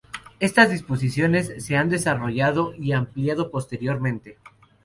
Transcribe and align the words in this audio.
Estas 0.39 0.71
disposiciones 0.71 1.53
se 1.63 1.77
han 1.77 1.87
desarrollado 1.91 2.73
y 2.75 2.93
ampliado 2.93 3.51
posteriormente. 3.51 4.39